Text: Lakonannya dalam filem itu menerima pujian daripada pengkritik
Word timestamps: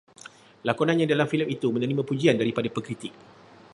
Lakonannya 0.67 1.05
dalam 1.11 1.27
filem 1.31 1.47
itu 1.57 1.67
menerima 1.75 2.01
pujian 2.09 2.33
daripada 2.41 2.65
pengkritik 2.75 3.13